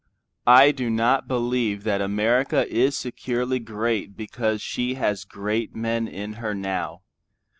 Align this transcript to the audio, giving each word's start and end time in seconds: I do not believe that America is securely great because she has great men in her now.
I 0.47 0.71
do 0.71 0.89
not 0.89 1.27
believe 1.27 1.83
that 1.83 2.01
America 2.01 2.67
is 2.67 2.97
securely 2.97 3.59
great 3.59 4.17
because 4.17 4.59
she 4.59 4.95
has 4.95 5.23
great 5.25 5.75
men 5.75 6.07
in 6.07 6.33
her 6.41 6.55
now. 6.55 7.03